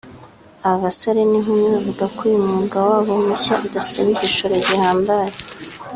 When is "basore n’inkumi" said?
0.85-1.65